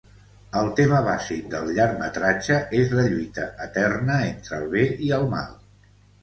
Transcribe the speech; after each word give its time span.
El 0.59 0.69
tema 0.77 1.01
bàsic 1.07 1.43
del 1.51 1.69
llargmetratge 1.79 2.57
és 2.79 2.95
la 3.01 3.05
lluita 3.11 3.45
eterna 3.67 4.17
entre 4.31 4.59
el 4.63 4.67
bé 4.75 4.89
i 5.11 5.13
el 5.21 5.29
mal. 5.37 5.55